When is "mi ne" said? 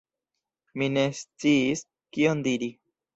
0.81-1.03